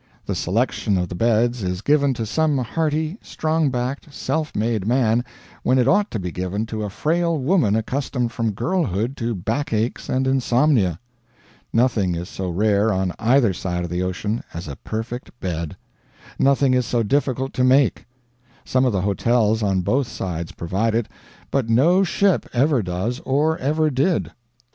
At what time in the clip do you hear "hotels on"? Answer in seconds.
19.01-19.81